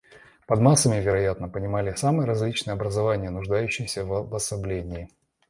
Под 0.47 0.59
массами, 0.61 0.99
вероятно, 0.99 1.47
понимали 1.47 1.93
самые 1.93 2.25
различные 2.25 2.73
образования, 2.73 3.29
нуждающиеся 3.29 4.03
в 4.03 4.11
обособлении. 4.15 5.11